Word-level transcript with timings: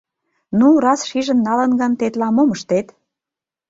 Ну, 0.59 0.67
раз 0.85 0.99
шижын 1.09 1.39
налын 1.47 1.71
гын, 1.79 1.91
тетла 1.99 2.27
мом 2.35 2.49
ыштет. 2.55 2.87